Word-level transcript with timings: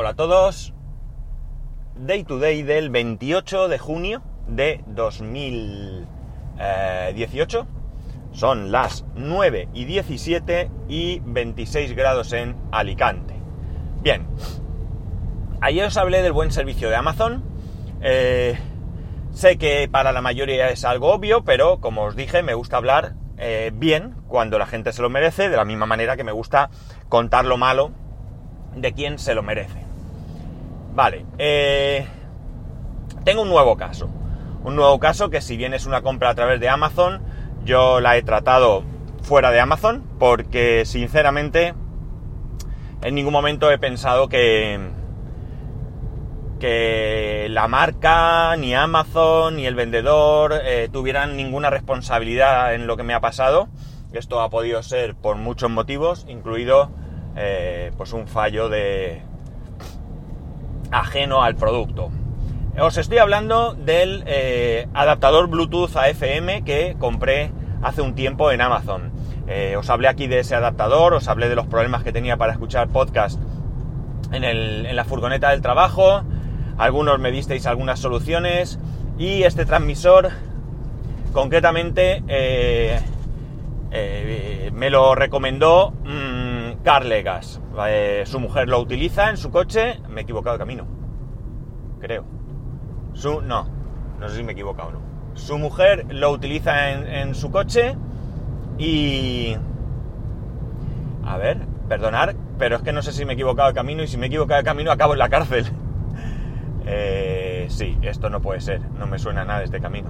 Hola 0.00 0.10
a 0.10 0.14
todos. 0.14 0.72
Day 1.96 2.22
to 2.22 2.38
day 2.38 2.62
del 2.62 2.88
28 2.88 3.66
de 3.66 3.80
junio 3.80 4.22
de 4.46 4.84
2018. 4.86 7.66
Son 8.30 8.70
las 8.70 9.04
9 9.16 9.70
y 9.74 9.86
17 9.86 10.70
y 10.86 11.18
26 11.24 11.96
grados 11.96 12.32
en 12.32 12.54
Alicante. 12.70 13.34
Bien. 14.00 14.28
Ayer 15.60 15.86
os 15.86 15.96
hablé 15.96 16.22
del 16.22 16.30
buen 16.30 16.52
servicio 16.52 16.88
de 16.88 16.94
Amazon. 16.94 17.42
Eh, 18.00 18.56
sé 19.32 19.58
que 19.58 19.88
para 19.90 20.12
la 20.12 20.22
mayoría 20.22 20.70
es 20.70 20.84
algo 20.84 21.12
obvio, 21.12 21.42
pero 21.42 21.80
como 21.80 22.04
os 22.04 22.14
dije, 22.14 22.44
me 22.44 22.54
gusta 22.54 22.76
hablar 22.76 23.14
eh, 23.36 23.72
bien 23.74 24.14
cuando 24.28 24.60
la 24.60 24.66
gente 24.66 24.92
se 24.92 25.02
lo 25.02 25.10
merece, 25.10 25.48
de 25.48 25.56
la 25.56 25.64
misma 25.64 25.86
manera 25.86 26.16
que 26.16 26.22
me 26.22 26.30
gusta 26.30 26.70
contar 27.08 27.46
lo 27.46 27.56
malo 27.56 27.90
de 28.76 28.92
quien 28.92 29.18
se 29.18 29.34
lo 29.34 29.42
merece. 29.42 29.87
Vale, 30.98 31.24
eh, 31.38 32.04
tengo 33.22 33.42
un 33.42 33.48
nuevo 33.48 33.76
caso. 33.76 34.10
Un 34.64 34.74
nuevo 34.74 34.98
caso 34.98 35.30
que 35.30 35.40
si 35.40 35.56
bien 35.56 35.72
es 35.72 35.86
una 35.86 36.02
compra 36.02 36.30
a 36.30 36.34
través 36.34 36.58
de 36.58 36.68
Amazon, 36.68 37.22
yo 37.64 38.00
la 38.00 38.16
he 38.16 38.22
tratado 38.24 38.82
fuera 39.22 39.52
de 39.52 39.60
Amazon 39.60 40.02
porque 40.18 40.84
sinceramente 40.86 41.72
en 43.00 43.14
ningún 43.14 43.32
momento 43.32 43.70
he 43.70 43.78
pensado 43.78 44.28
que, 44.28 44.90
que 46.58 47.46
la 47.48 47.68
marca, 47.68 48.56
ni 48.56 48.74
Amazon, 48.74 49.54
ni 49.54 49.66
el 49.66 49.76
vendedor 49.76 50.52
eh, 50.64 50.88
tuvieran 50.92 51.36
ninguna 51.36 51.70
responsabilidad 51.70 52.74
en 52.74 52.88
lo 52.88 52.96
que 52.96 53.04
me 53.04 53.14
ha 53.14 53.20
pasado. 53.20 53.68
Esto 54.12 54.40
ha 54.40 54.50
podido 54.50 54.82
ser 54.82 55.14
por 55.14 55.36
muchos 55.36 55.70
motivos, 55.70 56.26
incluido 56.28 56.90
eh, 57.36 57.92
pues 57.96 58.12
un 58.12 58.26
fallo 58.26 58.68
de 58.68 59.27
ajeno 60.90 61.42
al 61.42 61.56
producto. 61.56 62.10
Os 62.80 62.96
estoy 62.96 63.18
hablando 63.18 63.74
del 63.74 64.22
eh, 64.26 64.88
adaptador 64.94 65.48
Bluetooth 65.48 65.96
a 65.96 66.08
FM 66.08 66.62
que 66.62 66.96
compré 66.98 67.50
hace 67.82 68.02
un 68.02 68.14
tiempo 68.14 68.50
en 68.52 68.60
Amazon. 68.60 69.12
os 69.78 69.88
hablé 69.88 70.08
aquí 70.08 70.26
de 70.26 70.40
ese 70.40 70.54
adaptador, 70.54 71.14
os 71.14 71.26
hablé 71.26 71.48
de 71.48 71.56
los 71.56 71.66
problemas 71.66 72.02
que 72.02 72.12
tenía 72.12 72.36
para 72.36 72.52
escuchar 72.52 72.88
podcast 72.88 73.40
en, 74.32 74.96
la 74.96 75.04
furgoneta 75.04 75.50
del 75.50 75.62
trabajo, 75.62 76.22
algunos 76.76 77.18
me 77.18 77.30
disteis 77.30 77.66
algunas 77.66 77.98
soluciones 77.98 78.78
y 79.18 79.42
este 79.42 79.64
transmisor 79.64 80.30
concretamente 81.32 82.22
eh, 82.28 83.00
eh, 83.90 84.70
me 84.74 84.90
lo 84.90 85.14
recomendó 85.14 85.92
mmm, 86.04 86.82
Carlegas. 86.82 87.60
Eh, 87.86 88.24
su 88.26 88.40
mujer 88.40 88.68
lo 88.68 88.80
utiliza 88.80 89.30
en 89.30 89.36
su 89.36 89.50
coche. 89.50 90.00
Me 90.08 90.20
he 90.20 90.24
equivocado 90.24 90.54
de 90.54 90.58
camino. 90.58 90.86
Creo. 92.00 92.24
Su, 93.12 93.40
no, 93.40 93.68
no 94.18 94.28
sé 94.28 94.36
si 94.36 94.42
me 94.42 94.50
he 94.50 94.52
equivocado 94.52 94.88
o 94.88 94.92
no. 94.92 95.00
Su 95.34 95.58
mujer 95.58 96.06
lo 96.10 96.30
utiliza 96.30 96.90
en, 96.90 97.06
en 97.06 97.34
su 97.34 97.50
coche 97.50 97.96
y... 98.78 99.56
A 101.24 101.36
ver, 101.36 101.58
perdonar, 101.88 102.34
pero 102.58 102.76
es 102.76 102.82
que 102.82 102.92
no 102.92 103.02
sé 103.02 103.12
si 103.12 103.24
me 103.24 103.32
he 103.32 103.34
equivocado 103.34 103.68
de 103.68 103.74
camino 103.74 104.02
y 104.02 104.06
si 104.06 104.16
me 104.16 104.26
he 104.26 104.28
equivocado 104.28 104.58
de 104.58 104.64
camino 104.64 104.90
acabo 104.90 105.12
en 105.12 105.18
la 105.18 105.28
cárcel. 105.28 105.66
Eh, 106.90 107.66
sí, 107.68 107.98
esto 108.00 108.30
no 108.30 108.40
puede 108.40 108.62
ser, 108.62 108.80
no 108.92 109.06
me 109.06 109.18
suena 109.18 109.44
nada 109.44 109.62
este 109.62 109.78
camino. 109.78 110.08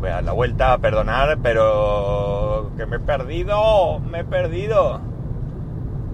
Voy 0.00 0.08
a 0.08 0.14
dar 0.14 0.24
la 0.24 0.32
vuelta, 0.32 0.78
perdonar, 0.78 1.40
pero... 1.42 2.70
que 2.74 2.86
me 2.86 2.96
he 2.96 3.00
perdido, 3.00 4.00
me 4.00 4.20
he 4.20 4.24
perdido. 4.24 5.02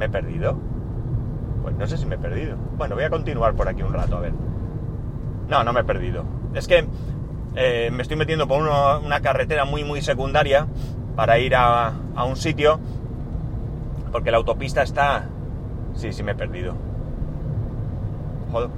¿Me 0.01 0.07
he 0.07 0.09
perdido? 0.09 0.57
Pues 1.63 1.77
no 1.77 1.87
sé 1.87 1.99
si 1.99 2.07
me 2.07 2.15
he 2.15 2.19
perdido. 2.19 2.57
Bueno, 2.79 2.95
voy 2.95 3.05
a 3.05 3.11
continuar 3.11 3.55
por 3.55 3.69
aquí 3.69 3.83
un 3.83 3.93
rato, 3.93 4.17
a 4.17 4.21
ver. 4.21 4.33
No, 5.47 5.63
no 5.63 5.75
me 5.75 5.81
he 5.81 5.85
perdido. 5.85 6.25
Es 6.55 6.67
que 6.67 6.87
eh, 7.55 7.91
me 7.93 8.01
estoy 8.01 8.17
metiendo 8.17 8.49
por 8.49 8.63
una 8.63 9.21
carretera 9.21 9.67
muy, 9.67 9.85
muy 9.85 10.01
secundaria 10.01 10.67
para 11.17 11.39
ir 11.39 11.55
a, 11.55 11.93
a 12.15 12.25
un 12.25 12.37
sitio, 12.37 12.81
porque 14.11 14.31
la 14.31 14.39
autopista 14.39 14.83
está... 14.83 15.29
Sí, 15.93 16.15
sí 16.15 16.23
me 16.23 16.33
he 16.33 16.35
perdido 16.35 16.75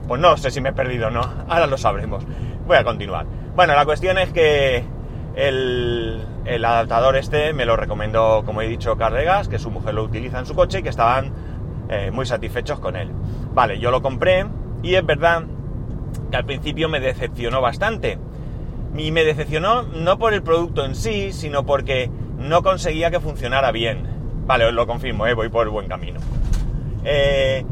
pues 0.06 0.20
no 0.20 0.36
sé 0.36 0.50
si 0.50 0.60
me 0.60 0.70
he 0.70 0.72
perdido 0.72 1.08
o 1.08 1.10
no, 1.10 1.22
ahora 1.48 1.66
lo 1.66 1.78
sabremos. 1.78 2.24
Voy 2.66 2.76
a 2.76 2.84
continuar. 2.84 3.26
Bueno, 3.54 3.74
la 3.74 3.84
cuestión 3.84 4.18
es 4.18 4.32
que 4.32 4.84
el, 5.34 6.26
adaptador 6.64 7.16
este 7.16 7.52
me 7.52 7.64
lo 7.64 7.76
recomendó, 7.76 8.42
como 8.44 8.62
he 8.62 8.68
dicho, 8.68 8.96
Carregas, 8.96 9.48
que 9.48 9.58
su 9.58 9.70
mujer 9.70 9.94
lo 9.94 10.02
utiliza 10.02 10.38
en 10.38 10.46
su 10.46 10.54
coche 10.54 10.80
y 10.80 10.82
que 10.82 10.88
estaban 10.88 11.32
eh, 11.88 12.10
muy 12.10 12.26
satisfechos 12.26 12.80
con 12.80 12.96
él. 12.96 13.10
Vale, 13.54 13.78
yo 13.78 13.90
lo 13.90 14.02
compré 14.02 14.46
y 14.82 14.94
es 14.94 15.04
verdad 15.04 15.44
que 16.30 16.36
al 16.36 16.44
principio 16.44 16.88
me 16.88 17.00
decepcionó 17.00 17.60
bastante. 17.60 18.18
Y 18.96 19.10
me 19.10 19.24
decepcionó 19.24 19.82
no 19.82 20.18
por 20.18 20.34
el 20.34 20.42
producto 20.42 20.84
en 20.84 20.94
sí, 20.94 21.32
sino 21.32 21.64
porque 21.64 22.10
no 22.38 22.62
conseguía 22.62 23.10
que 23.10 23.20
funcionara 23.20 23.72
bien. 23.72 24.06
Vale, 24.46 24.66
os 24.66 24.72
lo 24.72 24.86
confirmo, 24.86 25.26
eh, 25.26 25.34
voy 25.34 25.48
por 25.48 25.66
el 25.66 25.70
buen 25.70 25.88
camino. 25.88 26.20
Eh, 27.04 27.64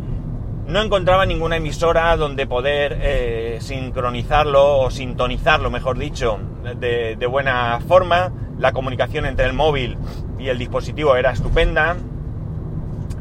no 0.67 0.83
encontraba 0.83 1.27
ninguna 1.27 1.57
emisora 1.57 2.17
donde 2.17 2.47
poder 2.47 3.61
sincronizarlo 3.61 4.79
o 4.79 4.91
sintonizarlo, 4.91 5.71
mejor 5.71 5.99
dicho, 5.99 6.39
de, 6.77 7.27
buena 7.27 7.81
forma. 7.87 8.33
La 8.61 8.73
comunicación 8.73 9.25
entre 9.25 9.47
el 9.47 9.55
móvil 9.55 9.97
y 10.39 10.49
el 10.49 10.59
dispositivo 10.59 11.17
era 11.17 11.31
estupenda, 11.33 11.97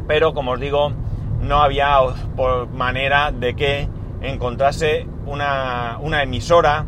pero 0.06 0.34
como 0.34 0.52
os 0.52 0.60
digo, 0.60 0.92
no 1.42 1.62
había 1.62 1.98
manera 2.74 3.32
de 3.32 3.56
que 3.56 3.88
encontrase 4.22 5.08
una, 5.26 5.98
emisora 6.22 6.86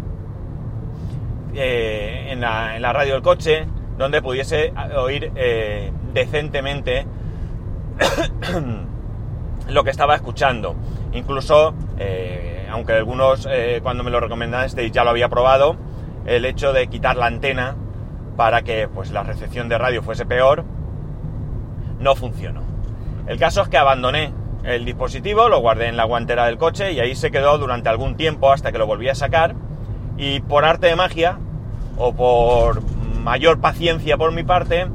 eh, 1.55 2.27
en, 2.29 2.41
la, 2.41 2.91
radio 2.91 3.13
del 3.13 3.21
coche 3.21 3.65
donde 3.97 4.21
pudiese 4.21 4.73
oír 4.97 5.31
eh, 5.35 5.93
decentemente 6.13 7.05
lo 9.69 9.83
que 9.85 9.91
estaba 9.91 10.15
escuchando. 10.15 10.75
Incluso, 11.13 11.73
eh, 11.97 12.67
aunque 12.69 12.93
algunos 12.93 13.47
eh, 13.49 13.79
cuando 13.81 14.03
me 14.03 14.11
lo 14.11 14.19
recomendasteis 14.19 14.91
ya 14.91 15.05
lo 15.05 15.11
había 15.11 15.29
probado, 15.29 15.77
el 16.25 16.43
hecho 16.43 16.73
de 16.73 16.87
quitar 16.87 17.15
la 17.15 17.27
antena 17.27 17.75
para 18.35 18.61
que 18.63 18.87
pues, 18.87 19.11
la 19.11 19.23
recepción 19.23 19.69
de 19.69 19.77
radio 19.77 20.03
fuese 20.03 20.25
peor, 20.25 20.63
no 21.99 22.15
funcionó. 22.15 22.61
El 23.27 23.37
caso 23.37 23.61
es 23.61 23.69
que 23.69 23.77
abandoné 23.77 24.33
el 24.63 24.85
dispositivo, 24.85 25.49
lo 25.49 25.59
guardé 25.59 25.87
en 25.87 25.97
la 25.97 26.03
guantera 26.03 26.45
del 26.45 26.57
coche 26.57 26.93
y 26.93 26.99
ahí 26.99 27.15
se 27.15 27.31
quedó 27.31 27.57
durante 27.57 27.89
algún 27.89 28.15
tiempo 28.15 28.51
hasta 28.51 28.71
que 28.71 28.77
lo 28.77 28.85
volví 28.85 29.09
a 29.09 29.15
sacar 29.15 29.55
y 30.17 30.39
por 30.41 30.65
arte 30.65 30.87
de 30.87 30.95
magia 30.95 31.39
o 31.97 32.13
por 32.13 32.81
mayor 33.23 33.59
paciencia 33.59 34.17
por 34.17 34.31
mi 34.31 34.43
parte, 34.43 34.87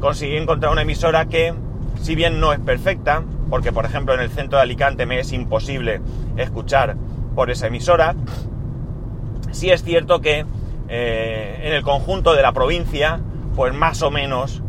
conseguí 0.00 0.36
encontrar 0.36 0.72
una 0.72 0.82
emisora 0.82 1.26
que, 1.26 1.54
si 2.00 2.14
bien 2.14 2.40
no 2.40 2.52
es 2.52 2.60
perfecta, 2.60 3.22
porque 3.50 3.72
por 3.72 3.84
ejemplo 3.84 4.14
en 4.14 4.20
el 4.20 4.30
centro 4.30 4.58
de 4.58 4.62
Alicante 4.62 5.06
me 5.06 5.20
es 5.20 5.32
imposible 5.32 6.00
escuchar 6.36 6.96
por 7.34 7.50
esa 7.50 7.68
emisora. 7.68 8.14
Sí 9.52 9.70
es 9.70 9.82
cierto 9.82 10.20
que 10.20 10.44
eh, 10.88 11.60
en 11.62 11.72
el 11.72 11.82
conjunto 11.82 12.34
de 12.34 12.42
la 12.42 12.52
provincia, 12.52 13.20
pues 13.54 13.74
más 13.74 14.02
o 14.02 14.10
menos 14.10 14.62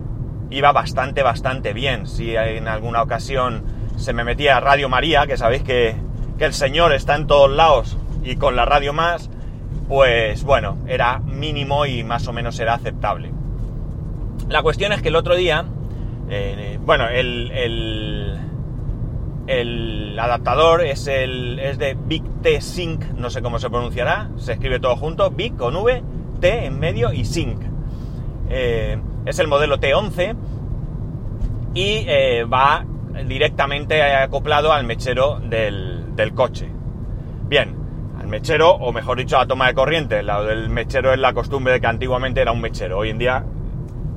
iba 0.50 0.72
bastante, 0.72 1.24
bastante 1.24 1.74
bien. 1.74 2.08
Si 2.08 2.36
en 2.36 2.68
alguna 2.68 3.02
ocasión 3.02 3.64
se 3.98 4.14
me 4.14 4.24
metía 4.24 4.60
Radio 4.60 4.90
María, 4.90 5.28
que 5.28 5.38
sabéis 5.38 5.64
que, 5.64 5.96
que 6.38 6.46
el 6.46 6.54
Señor 6.54 6.94
está 6.94 7.16
en 7.16 7.28
todos 7.28 7.52
lados 7.52 7.98
y 8.24 8.36
con 8.36 8.56
la 8.56 8.66
radio 8.66 8.94
más, 8.94 9.30
pues 9.88 10.44
bueno, 10.44 10.78
era 10.88 11.20
mínimo 11.20 11.86
y 11.86 12.04
más 12.04 12.28
o 12.28 12.34
menos 12.34 12.60
era 12.60 12.74
aceptable. 12.74 13.32
La 14.50 14.62
cuestión 14.62 14.92
es 14.94 15.02
que 15.02 15.10
el 15.10 15.16
otro 15.16 15.36
día, 15.36 15.66
eh, 16.30 16.80
bueno, 16.82 17.08
el, 17.10 17.52
el 17.52 18.40
adaptador 20.20 20.84
es, 20.84 21.08
el, 21.08 21.60
es 21.60 21.78
de 21.78 21.96
Big 21.96 22.24
T 22.42 22.60
Sync, 22.62 23.04
no 23.16 23.30
sé 23.30 23.42
cómo 23.42 23.60
se 23.60 23.70
pronunciará, 23.70 24.30
se 24.38 24.54
escribe 24.54 24.80
todo 24.80 24.96
junto, 24.96 25.30
Big 25.32 25.56
con 25.56 25.76
V, 25.76 26.04
T 26.40 26.66
en 26.66 26.80
medio 26.80 27.14
y 27.14 27.26
Sync. 27.26 27.62
Eh, 28.50 28.98
es 29.26 29.40
el 29.40 29.48
modelo 29.48 29.78
T11 29.78 30.36
y 31.74 32.06
eh, 32.08 32.44
va 32.46 32.86
directamente 33.26 34.02
acoplado 34.02 34.72
al 34.72 34.86
mechero 34.86 35.40
del, 35.40 36.16
del, 36.16 36.34
coche. 36.34 36.70
Bien, 37.48 37.76
al 38.20 38.28
mechero, 38.28 38.72
o 38.72 38.92
mejor 38.92 39.18
dicho, 39.18 39.38
a 39.38 39.42
la 39.42 39.48
toma 39.48 39.68
de 39.68 39.74
corriente. 39.74 40.24
Del 40.24 40.70
mechero 40.70 41.14
es 41.14 41.20
la 41.20 41.34
costumbre 41.34 41.74
de 41.74 41.82
que 41.82 41.88
antiguamente 41.88 42.42
era 42.42 42.52
un 42.52 42.62
mechero. 42.62 43.00
Hoy 43.00 43.10
en 43.10 43.18
día, 43.18 43.44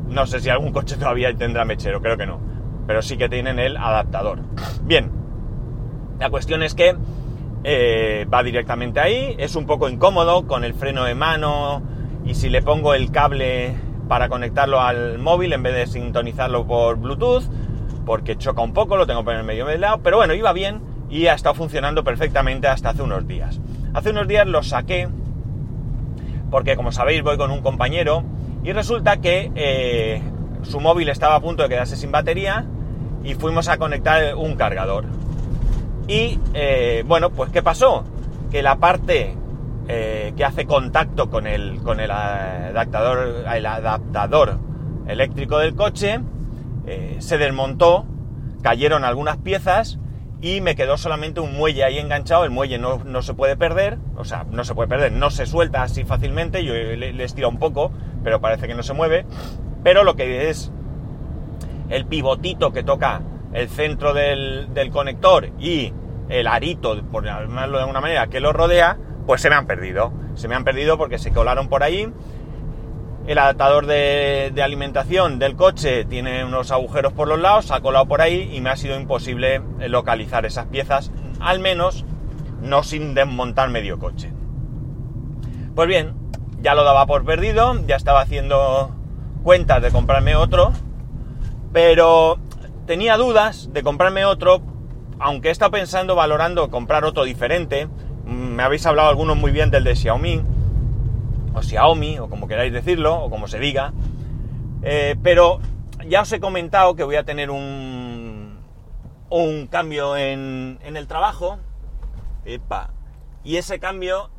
no 0.09 0.27
sé 0.27 0.41
si 0.41 0.49
algún 0.49 0.73
coche 0.73 0.97
todavía 0.97 1.35
tendrá 1.35 1.65
mechero, 1.65 2.01
creo 2.01 2.17
que 2.17 2.27
no. 2.27 2.41
Pero 2.87 3.03
sí 3.03 3.17
que 3.17 3.29
tienen 3.29 3.59
el 3.59 3.77
adaptador. 3.77 4.41
Bien, 4.83 5.20
la 6.21 6.29
cuestión 6.29 6.63
es 6.63 6.75
que 6.75 6.95
eh, 7.65 8.27
va 8.33 8.43
directamente 8.43 9.01
ahí, 9.01 9.35
es 9.39 9.57
un 9.57 9.67
poco 9.67 9.89
incómodo 9.89 10.47
con 10.47 10.65
el 10.65 10.75
freno 10.75 11.05
de 11.05 11.15
mano 11.15 11.83
y 12.27 12.35
si 12.35 12.51
le 12.51 12.61
pongo 12.61 12.93
el 12.93 13.11
cable 13.11 13.75
para 14.07 14.29
conectarlo 14.29 14.81
al 14.81 15.19
móvil 15.19 15.55
en 15.55 15.63
vez 15.63 15.75
de 15.75 15.87
sintonizarlo 15.87 16.67
por 16.67 16.97
Bluetooth, 16.97 17.45
porque 18.05 18.37
choca 18.37 18.61
un 18.61 18.75
poco, 18.75 18.99
lo 18.99 19.07
tengo 19.07 19.21
que 19.21 19.25
poner 19.25 19.45
medio 19.45 19.65
de 19.65 19.79
lado, 19.79 20.01
pero 20.03 20.19
bueno, 20.19 20.35
iba 20.35 20.53
bien 20.53 20.83
y 21.09 21.27
ha 21.27 21.35
estado 21.35 21.55
funcionando 21.55 22.05
perfectamente 22.05 22.69
hasta 22.69 22.91
hace 22.91 23.03
unos 23.03 23.27
días. 23.27 23.59
Hace 23.95 24.11
unos 24.11 24.29
días 24.29 24.47
lo 24.47 24.63
saqué 24.63 25.09
porque 26.51 26.77
como 26.77 26.93
sabéis 26.93 27.23
voy 27.23 27.39
con 27.39 27.51
un 27.51 27.63
compañero 27.63 28.25
y 28.63 28.73
resulta 28.73 29.23
que 29.23 29.51
eh, 29.55 30.23
su 30.65 30.81
móvil 30.81 31.09
estaba 31.09 31.37
a 31.37 31.41
punto 31.41 31.63
de 31.63 31.71
quedarse 31.71 31.97
sin 31.97 32.13
batería 32.13 32.67
y 33.25 33.35
fuimos 33.35 33.69
a 33.69 33.79
conectar 33.79 34.35
un 34.35 34.57
cargador. 34.57 35.20
Y 36.11 36.41
eh, 36.55 37.05
bueno, 37.07 37.31
pues 37.31 37.51
¿qué 37.51 37.63
pasó? 37.63 38.05
Que 38.51 38.65
la 38.65 38.81
parte 38.81 39.37
eh, 39.87 40.33
que 40.37 40.45
hace 40.45 40.67
contacto 40.67 41.31
con 41.31 41.47
el, 41.47 41.81
con 41.83 42.01
el 42.01 42.11
adaptador, 42.11 43.45
el 43.55 43.67
adaptador 43.67 44.59
eléctrico 45.07 45.59
del 45.59 45.77
coche 45.77 46.21
se 47.21 47.39
desmontó, 47.39 48.05
cayeron 48.63 49.05
algunas 49.05 49.37
piezas 49.37 50.01
y 50.41 50.61
me 50.61 50.75
quedó 50.75 50.97
solamente 50.97 51.39
un 51.39 51.57
muelle 51.57 51.85
ahí 51.85 52.01
enganchado. 52.01 52.43
El 52.43 52.51
muelle 52.51 52.79
no, 52.79 53.23
se 53.23 53.35
puede 53.35 53.57
perder, 53.57 53.99
o 54.17 54.25
sea, 54.25 54.45
no 54.51 54.65
se 54.65 54.75
puede 54.75 54.89
perder, 54.89 55.13
no 55.13 55.31
se 55.31 55.47
suelta 55.47 55.83
así 55.83 56.03
fácilmente. 56.03 56.65
Yo 56.65 56.75
le, 56.75 57.13
le 57.13 57.25
estiro 57.25 57.49
un 57.49 57.61
poco, 57.61 57.93
pero 58.25 58.41
parece 58.41 58.67
que 58.67 58.75
no 58.75 58.83
se 58.83 58.95
mueve. 58.95 59.25
Pero 59.85 60.03
lo 60.03 60.17
que 60.17 60.51
es 60.51 60.73
el 61.89 62.07
pivotito 62.07 62.73
que 62.73 62.83
toca 62.83 63.23
el 63.53 63.69
centro 63.69 64.15
del, 64.15 64.69
conector 64.93 65.51
y 65.59 65.93
el 66.31 66.47
arito, 66.47 67.03
por 67.11 67.25
llamarlo 67.25 67.77
de 67.77 67.83
alguna 67.83 68.01
manera, 68.01 68.29
que 68.29 68.41
lo 68.41 68.53
rodea, 68.53 68.97
pues 69.27 69.41
se 69.43 69.51
me 69.51 69.57
han 69.57 69.67
perdido. 69.67 70.13
Se 70.35 70.49
me 70.49 70.55
han 70.55 70.65
perdido 70.65 70.97
porque 70.97 71.19
se 71.19 71.33
colaron 71.33 71.69
por 71.69 71.83
ahí 71.83 72.11
el 73.27 73.39
adaptador 73.39 73.87
de, 73.87 74.53
alimentación 74.63 75.39
del 75.39 75.55
coche 75.55 76.05
tiene 76.05 76.45
unos 76.45 76.71
agujeros 76.71 77.13
por 77.13 77.29
los 77.29 77.39
lados, 77.39 77.71
ha 77.71 77.81
colado 77.81 78.07
por 78.07 78.21
ahí 78.21 78.51
y 78.53 78.61
me 78.61 78.71
ha 78.71 78.77
sido 78.77 78.99
imposible 78.99 79.63
localizar 79.89 80.47
esas 80.47 80.67
piezas, 80.67 81.13
al 81.39 81.61
menos 81.61 82.05
no 82.61 82.83
sin 82.83 83.15
desmontar 83.15 83.69
medio 83.71 83.99
coche. 83.99 84.33
Pues 85.75 85.87
bien, 85.87 86.15
ya 86.61 86.75
lo 86.75 86.83
daba 86.83 87.07
por 87.07 87.25
perdido, 87.25 87.75
ya 87.87 87.97
estaba 87.97 88.21
haciendo 88.21 88.97
cuentas 89.43 89.83
de 89.83 89.91
comprarme 89.91 90.35
otro, 90.35 90.73
pero 91.73 92.39
tenía 92.87 93.17
dudas 93.17 93.73
de 93.73 93.83
comprarme 93.83 94.25
otro, 94.25 94.61
aunque 95.21 95.49
he 95.49 95.51
estado 95.53 95.71
pensando, 95.71 96.17
valorando 96.17 96.71
comprar 96.71 97.05
otro 97.05 97.25
diferente. 97.25 97.89
Me 98.25 98.63
habéis 98.63 98.87
hablado 98.87 99.09
algunos 99.09 99.37
muy 99.37 99.53
bien 99.53 99.71
del 99.71 99.85
de 99.85 99.95
Xiaomi, 99.95 100.43
o 101.55 101.63
Xiaomi, 101.63 102.19
o 102.19 102.29
como 102.29 102.49
queráis 102.49 102.73
decirlo, 102.73 103.23
o 103.23 103.31
como 103.31 103.47
se 103.47 103.59
diga. 103.59 103.93
Eh, 104.83 105.17
pero 105.23 105.61
ya 106.07 106.23
os 106.23 106.33
he 106.33 106.41
comentado 106.41 106.97
que 106.97 107.05
voy 107.05 107.17
a 107.17 107.25
tener 107.25 107.51
un, 107.51 108.61
un 109.29 109.67
cambio 109.67 110.17
en, 110.17 110.79
en 110.83 110.97
el 110.97 111.07
trabajo. 111.07 111.59
Epa. 112.47 112.91
Y 113.45 113.57
ese 113.57 113.79
cambio, 113.79 114.31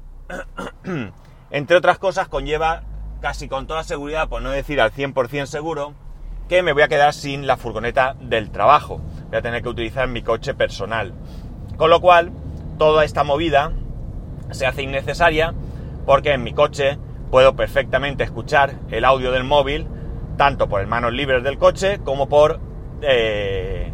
entre 1.51 1.77
otras 1.77 1.99
cosas, 1.99 2.27
conlleva 2.27 2.83
casi 3.21 3.47
con 3.47 3.67
toda 3.67 3.83
seguridad, 3.83 4.29
por 4.29 4.41
no 4.41 4.49
decir 4.49 4.81
al 4.81 4.91
100% 4.91 5.45
seguro, 5.45 5.93
que 6.49 6.63
me 6.63 6.73
voy 6.73 6.81
a 6.81 6.87
quedar 6.87 7.13
sin 7.13 7.45
la 7.45 7.57
furgoneta 7.57 8.15
del 8.19 8.49
trabajo. 8.49 8.99
Voy 9.31 9.37
a 9.37 9.41
tener 9.41 9.63
que 9.63 9.69
utilizar 9.69 10.09
mi 10.09 10.23
coche 10.23 10.53
personal. 10.53 11.13
Con 11.77 11.89
lo 11.89 12.01
cual, 12.01 12.33
toda 12.77 13.05
esta 13.05 13.23
movida 13.23 13.71
se 14.49 14.65
hace 14.65 14.83
innecesaria 14.83 15.53
porque 16.05 16.33
en 16.33 16.43
mi 16.43 16.51
coche 16.51 16.97
puedo 17.29 17.55
perfectamente 17.55 18.25
escuchar 18.25 18.73
el 18.89 19.05
audio 19.05 19.31
del 19.31 19.45
móvil, 19.45 19.87
tanto 20.35 20.67
por 20.67 20.81
el 20.81 20.87
manos 20.87 21.13
libres 21.13 21.45
del 21.45 21.57
coche 21.57 21.99
como 22.03 22.27
por 22.27 22.59
eh, 23.03 23.93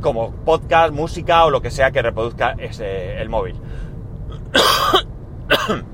como 0.00 0.32
podcast, 0.32 0.94
música 0.94 1.44
o 1.44 1.50
lo 1.50 1.60
que 1.60 1.70
sea 1.70 1.90
que 1.90 2.00
reproduzca 2.00 2.54
ese, 2.58 3.20
el 3.20 3.28
móvil. 3.28 3.56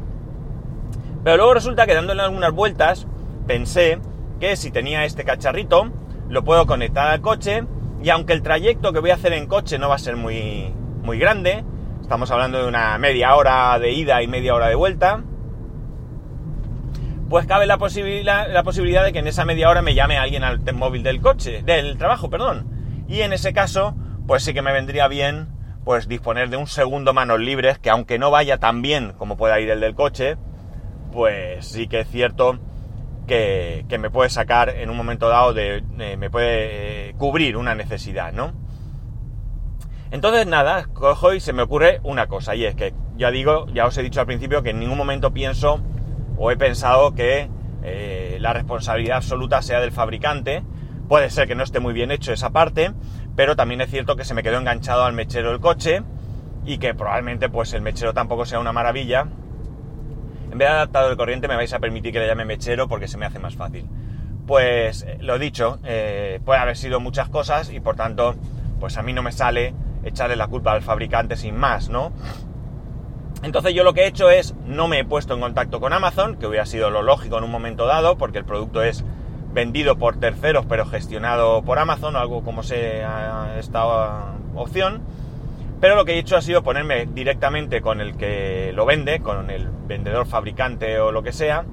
Pero 1.24 1.36
luego 1.36 1.54
resulta 1.54 1.84
que 1.84 1.94
dándole 1.94 2.22
algunas 2.22 2.52
vueltas, 2.52 3.08
pensé 3.48 3.98
que 4.38 4.54
si 4.54 4.70
tenía 4.70 5.04
este 5.04 5.24
cacharrito, 5.24 5.90
lo 6.28 6.44
puedo 6.44 6.64
conectar 6.66 7.08
al 7.08 7.20
coche 7.20 7.64
y 8.04 8.10
aunque 8.10 8.34
el 8.34 8.42
trayecto 8.42 8.92
que 8.92 9.00
voy 9.00 9.10
a 9.10 9.14
hacer 9.14 9.32
en 9.32 9.46
coche 9.46 9.78
no 9.78 9.88
va 9.88 9.96
a 9.96 9.98
ser 9.98 10.16
muy, 10.16 10.72
muy 11.02 11.18
grande, 11.18 11.64
Estamos 12.04 12.30
hablando 12.30 12.58
de 12.58 12.68
una 12.68 12.98
media 12.98 13.34
hora 13.34 13.78
de 13.78 13.90
ida 13.92 14.22
y 14.22 14.28
media 14.28 14.54
hora 14.54 14.68
de 14.68 14.74
vuelta. 14.74 15.24
Pues 17.30 17.46
cabe 17.46 17.64
la 17.64 17.78
posibilidad, 17.78 18.52
la 18.52 18.62
posibilidad 18.62 19.02
de 19.02 19.14
que 19.14 19.20
en 19.20 19.26
esa 19.26 19.46
media 19.46 19.70
hora 19.70 19.80
me 19.80 19.94
llame 19.94 20.18
alguien 20.18 20.44
al 20.44 20.60
móvil 20.74 21.02
del 21.02 21.22
coche, 21.22 21.62
del 21.62 21.96
trabajo, 21.96 22.28
perdón. 22.28 23.06
Y 23.08 23.22
en 23.22 23.32
ese 23.32 23.54
caso, 23.54 23.96
pues 24.26 24.44
sí 24.44 24.52
que 24.52 24.60
me 24.60 24.74
vendría 24.74 25.08
bien 25.08 25.48
pues 25.82 26.08
disponer 26.08 26.50
de 26.50 26.58
un 26.58 26.66
segundo 26.66 27.14
manos 27.14 27.40
libres 27.40 27.78
que 27.78 27.88
aunque 27.88 28.18
no 28.18 28.30
vaya 28.30 28.58
tan 28.58 28.82
bien 28.82 29.14
como 29.16 29.38
pueda 29.38 29.58
ir 29.58 29.70
el 29.70 29.80
del 29.80 29.94
coche, 29.94 30.36
pues 31.10 31.66
sí 31.66 31.88
que 31.88 32.00
es 32.00 32.08
cierto 32.10 32.58
que, 33.26 33.84
me 33.98 34.10
puede 34.10 34.30
sacar 34.30 34.70
en 34.70 34.90
un 34.90 34.96
momento 34.96 35.28
dado 35.28 35.54
de, 35.54 35.82
me 36.18 36.30
puede 36.30 37.10
eh, 37.10 37.14
cubrir 37.18 37.56
una 37.56 37.74
necesidad, 37.74 38.32
¿no? 38.32 38.52
Entonces 40.10 40.46
nada, 40.46 40.86
cojo 40.92 41.34
y 41.34 41.40
se 41.40 41.52
me 41.52 41.62
ocurre 41.62 42.00
una 42.04 42.28
cosa, 42.28 42.54
y 42.54 42.64
es 42.64 42.74
que 42.74 42.94
ya 43.16 43.30
digo, 43.30 43.66
ya 43.72 43.86
os 43.86 43.96
he 43.98 44.02
dicho 44.02 44.20
al 44.20 44.26
principio 44.26 44.62
que 44.62 44.70
en 44.70 44.78
ningún 44.78 44.98
momento 44.98 45.32
pienso 45.32 45.80
o 46.36 46.50
he 46.50 46.56
pensado 46.56 47.14
que 47.14 47.48
eh, 47.82 48.38
la 48.40 48.52
responsabilidad 48.52 49.18
absoluta 49.18 49.62
sea 49.62 49.80
del 49.80 49.92
fabricante. 49.92 50.62
Puede 51.08 51.30
ser 51.30 51.46
que 51.46 51.54
no 51.54 51.62
esté 51.62 51.80
muy 51.80 51.92
bien 51.92 52.10
hecho 52.10 52.32
esa 52.32 52.50
parte, 52.50 52.92
pero 53.36 53.56
también 53.56 53.80
es 53.82 53.90
cierto 53.90 54.16
que 54.16 54.24
se 54.24 54.34
me 54.34 54.42
quedó 54.42 54.58
enganchado 54.58 55.04
al 55.04 55.12
mechero 55.12 55.50
del 55.50 55.60
coche 55.60 56.02
y 56.64 56.78
que 56.78 56.94
probablemente 56.94 57.50
pues 57.50 57.72
el 57.74 57.82
mechero 57.82 58.14
tampoco 58.14 58.46
sea 58.46 58.58
una 58.58 58.72
maravilla. 58.72 59.26
En 60.54 60.58
vez 60.58 60.68
de 60.68 60.74
adaptador 60.74 61.10
de 61.10 61.16
corriente 61.16 61.48
me 61.48 61.56
vais 61.56 61.72
a 61.72 61.80
permitir 61.80 62.12
que 62.12 62.20
le 62.20 62.28
llame 62.28 62.44
mechero 62.44 62.86
porque 62.86 63.08
se 63.08 63.18
me 63.18 63.26
hace 63.26 63.40
más 63.40 63.56
fácil. 63.56 63.88
Pues 64.46 65.02
eh, 65.02 65.18
lo 65.20 65.36
dicho, 65.36 65.80
eh, 65.82 66.38
puede 66.44 66.60
haber 66.60 66.76
sido 66.76 67.00
muchas 67.00 67.28
cosas 67.28 67.72
y 67.72 67.80
por 67.80 67.96
tanto 67.96 68.36
pues 68.78 68.96
a 68.96 69.02
mí 69.02 69.12
no 69.12 69.20
me 69.20 69.32
sale 69.32 69.74
echarle 70.04 70.36
la 70.36 70.46
culpa 70.46 70.70
al 70.70 70.82
fabricante 70.82 71.34
sin 71.34 71.56
más, 71.56 71.88
¿no? 71.88 72.12
Entonces 73.42 73.74
yo 73.74 73.82
lo 73.82 73.94
que 73.94 74.02
he 74.02 74.06
hecho 74.06 74.30
es, 74.30 74.54
no 74.64 74.86
me 74.86 75.00
he 75.00 75.04
puesto 75.04 75.34
en 75.34 75.40
contacto 75.40 75.80
con 75.80 75.92
Amazon, 75.92 76.36
que 76.36 76.46
hubiera 76.46 76.66
sido 76.66 76.88
lo 76.88 77.02
lógico 77.02 77.36
en 77.38 77.42
un 77.42 77.50
momento 77.50 77.86
dado, 77.86 78.16
porque 78.16 78.38
el 78.38 78.44
producto 78.44 78.80
es 78.84 79.04
vendido 79.52 79.98
por 79.98 80.20
terceros 80.20 80.66
pero 80.66 80.86
gestionado 80.86 81.62
por 81.62 81.80
Amazon, 81.80 82.14
algo 82.14 82.44
como 82.44 82.62
sea 82.62 83.56
esta 83.58 84.36
opción. 84.54 85.02
Pero 85.84 85.96
lo 85.96 86.06
que 86.06 86.14
he 86.14 86.18
hecho 86.18 86.38
ha 86.38 86.40
sido 86.40 86.62
ponerme 86.62 87.04
directamente 87.04 87.82
con 87.82 88.00
el 88.00 88.16
que 88.16 88.72
lo 88.74 88.86
vende, 88.86 89.20
con 89.20 89.50
el 89.50 89.68
vendedor 89.68 90.24
fabricante 90.24 90.98
o 90.98 91.12
lo 91.12 91.22
que 91.22 91.30
sea, 91.30 91.66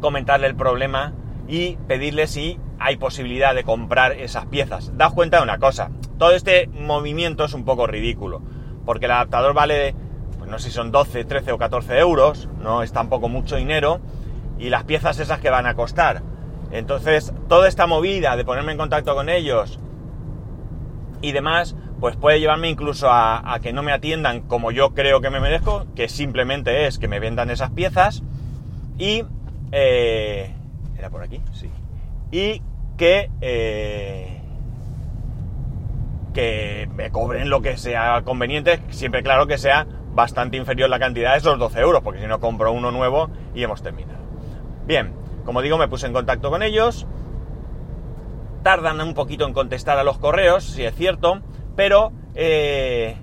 comentarle 0.00 0.46
el 0.46 0.54
problema 0.54 1.12
y 1.46 1.76
pedirle 1.86 2.26
si 2.26 2.58
hay 2.78 2.96
posibilidad 2.96 3.54
de 3.54 3.64
comprar 3.64 4.12
esas 4.12 4.46
piezas. 4.46 4.96
Daos 4.96 5.12
cuenta 5.12 5.36
de 5.36 5.42
una 5.42 5.58
cosa, 5.58 5.90
todo 6.18 6.30
este 6.30 6.68
movimiento 6.68 7.44
es 7.44 7.52
un 7.52 7.66
poco 7.66 7.86
ridículo, 7.86 8.40
porque 8.86 9.04
el 9.04 9.12
adaptador 9.12 9.52
vale, 9.52 9.94
pues 10.38 10.50
no 10.50 10.58
sé 10.58 10.70
si 10.70 10.74
son 10.74 10.90
12, 10.90 11.26
13 11.26 11.52
o 11.52 11.58
14 11.58 11.98
euros, 11.98 12.48
no 12.62 12.82
es 12.82 12.92
tampoco 12.92 13.28
mucho 13.28 13.56
dinero, 13.56 14.00
y 14.58 14.70
las 14.70 14.84
piezas 14.84 15.20
esas 15.20 15.40
que 15.40 15.50
van 15.50 15.66
a 15.66 15.74
costar. 15.74 16.22
Entonces, 16.70 17.34
toda 17.46 17.68
esta 17.68 17.86
movida 17.86 18.36
de 18.36 18.44
ponerme 18.46 18.72
en 18.72 18.78
contacto 18.78 19.14
con 19.14 19.28
ellos 19.28 19.78
y 21.20 21.32
demás, 21.32 21.76
pues 22.00 22.16
puede 22.16 22.40
llevarme 22.40 22.70
incluso 22.70 23.08
a, 23.10 23.58
que 23.62 23.72
no 23.72 23.82
me 23.82 23.92
atiendan 23.92 24.40
como 24.40 24.70
yo 24.70 24.94
creo 24.94 25.20
que 25.20 25.30
me 25.30 25.38
merezco, 25.38 25.86
que 25.94 26.08
simplemente 26.08 26.86
es 26.86 26.98
que 26.98 27.08
me 27.08 27.20
vendan 27.20 27.50
esas 27.50 27.70
piezas 27.70 28.22
y... 28.98 29.24
Eh, 29.72 30.52
¿Era 30.98 31.10
por 31.10 31.22
aquí? 31.22 31.40
Sí. 31.52 31.70
Y 32.32 32.62
que... 32.96 33.30
Eh, 33.40 34.38
que 36.32 36.88
me 36.94 37.10
cobren 37.10 37.50
lo 37.50 37.60
que 37.60 37.76
sea 37.76 38.22
conveniente, 38.22 38.80
siempre 38.90 39.22
claro 39.22 39.46
que 39.46 39.58
sea 39.58 39.86
bastante 40.14 40.56
inferior 40.56 40.88
la 40.88 40.98
cantidad 40.98 41.32
de 41.32 41.38
esos 41.38 41.58
12 41.58 41.80
euros, 41.80 42.02
porque 42.02 42.20
si 42.20 42.26
no 42.26 42.40
compro 42.40 42.72
uno 42.72 42.90
nuevo 42.90 43.30
y 43.54 43.62
hemos 43.62 43.82
terminado. 43.82 44.20
Bien, 44.86 45.12
como 45.44 45.60
digo, 45.60 45.76
me 45.76 45.88
puse 45.88 46.06
en 46.06 46.12
contacto 46.12 46.50
con 46.50 46.62
ellos, 46.62 47.06
tardan 48.62 49.00
un 49.00 49.14
poquito 49.14 49.44
en 49.44 49.52
contestar 49.52 49.98
a 49.98 50.04
los 50.04 50.18
correos, 50.18 50.64
si 50.64 50.84
es 50.84 50.94
cierto, 50.94 51.40
pero 51.76 52.12
eh, 52.34 53.16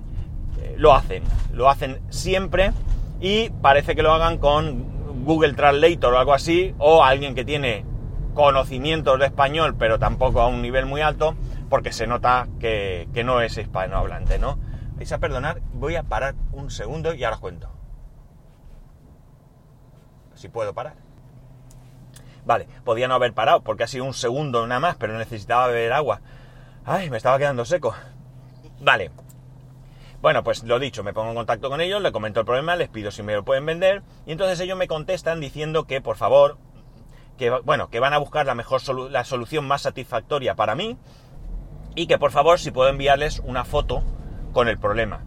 lo 0.76 0.94
hacen, 0.94 1.22
lo 1.52 1.68
hacen 1.68 2.00
siempre 2.10 2.72
y 3.20 3.50
parece 3.50 3.94
que 3.96 4.02
lo 4.02 4.12
hagan 4.12 4.38
con 4.38 5.24
Google 5.24 5.54
Translator 5.54 6.14
o 6.14 6.18
algo 6.18 6.34
así, 6.34 6.74
o 6.78 7.04
alguien 7.04 7.34
que 7.34 7.44
tiene 7.44 7.84
conocimientos 8.34 9.18
de 9.18 9.26
español, 9.26 9.74
pero 9.78 9.98
tampoco 9.98 10.40
a 10.40 10.46
un 10.46 10.62
nivel 10.62 10.86
muy 10.86 11.00
alto, 11.00 11.34
porque 11.68 11.92
se 11.92 12.06
nota 12.06 12.46
que, 12.60 13.08
no 13.24 13.40
es 13.40 13.58
hispanohablante, 13.58 14.38
¿no? 14.38 14.58
Vais 14.96 15.12
a 15.12 15.18
perdonar, 15.18 15.60
voy 15.72 15.96
a 15.96 16.02
parar 16.02 16.34
un 16.52 16.70
segundo 16.70 17.14
y 17.14 17.24
ahora 17.24 17.36
os 17.36 17.40
cuento. 17.40 17.70
Si 20.34 20.48
puedo 20.48 20.72
parar. 20.72 20.94
Vale, 22.46 22.68
podía 22.84 23.08
no 23.08 23.14
haber 23.14 23.34
parado 23.34 23.60
porque 23.62 23.82
ha 23.82 23.88
sido 23.88 24.04
un 24.04 24.14
segundo 24.14 24.66
nada 24.66 24.80
más, 24.80 24.96
pero 24.96 25.18
necesitaba 25.18 25.66
beber 25.66 25.92
agua. 25.92 26.20
Ay, 26.84 27.10
me 27.10 27.16
estaba 27.16 27.38
quedando 27.38 27.64
seco. 27.64 27.94
Vale, 28.80 29.10
Bueno, 30.20 30.42
pues 30.42 30.62
lo 30.64 30.78
dicho, 30.78 31.04
me 31.04 31.12
pongo 31.12 31.30
en 31.30 31.36
contacto 31.36 31.70
con 31.70 31.80
ellos, 31.80 32.02
le 32.02 32.12
comento 32.12 32.40
el 32.40 32.46
problema, 32.46 32.76
les 32.76 32.88
pido 32.88 33.10
si 33.10 33.22
me 33.22 33.34
lo 33.34 33.44
pueden 33.44 33.66
vender 33.66 34.02
y 34.26 34.32
entonces 34.32 34.58
ellos 34.60 34.76
me 34.76 34.88
contestan 34.88 35.40
diciendo 35.40 35.84
que 35.84 36.00
por 36.00 36.16
favor, 36.16 36.58
que 37.36 37.50
bueno, 37.50 37.88
que 37.88 38.00
van 38.00 38.12
a 38.12 38.18
buscar 38.18 38.44
la 38.46 38.54
mejor 38.54 38.82
la 39.10 39.24
solución 39.24 39.66
más 39.66 39.82
satisfactoria 39.82 40.56
para 40.56 40.74
mí 40.74 40.96
y 41.94 42.06
que 42.06 42.18
por 42.18 42.32
favor 42.32 42.58
si 42.58 42.70
puedo 42.72 42.88
enviarles 42.88 43.40
una 43.44 43.64
foto 43.64 44.02
con 44.52 44.68
el 44.68 44.78
problema. 44.78 45.24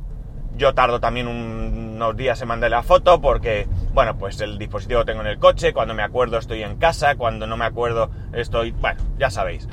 Yo 0.57 0.73
tardo 0.73 0.99
también 0.99 1.27
unos 1.27 2.17
días 2.17 2.41
en 2.41 2.49
mandarle 2.49 2.75
la 2.75 2.83
foto 2.83 3.21
porque, 3.21 3.67
bueno, 3.93 4.17
pues 4.17 4.41
el 4.41 4.57
dispositivo 4.57 4.99
lo 4.99 5.05
tengo 5.05 5.21
en 5.21 5.27
el 5.27 5.39
coche, 5.39 5.73
cuando 5.73 5.93
me 5.93 6.03
acuerdo 6.03 6.37
estoy 6.37 6.63
en 6.63 6.77
casa, 6.77 7.15
cuando 7.15 7.47
no 7.47 7.55
me 7.55 7.65
acuerdo 7.65 8.09
estoy, 8.33 8.71
bueno, 8.71 9.01
ya 9.17 9.29
sabéis. 9.29 9.67